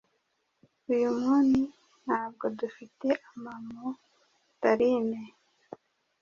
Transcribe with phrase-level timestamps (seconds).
[0.93, 1.61] Uyu muni
[2.03, 5.21] ntabwo dufite amamodarine